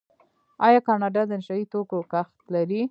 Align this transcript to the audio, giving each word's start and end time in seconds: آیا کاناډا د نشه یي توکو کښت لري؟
آیا 0.67 0.79
کاناډا 0.87 1.21
د 1.27 1.31
نشه 1.39 1.55
یي 1.59 1.65
توکو 1.71 1.99
کښت 2.11 2.35
لري؟ 2.53 2.79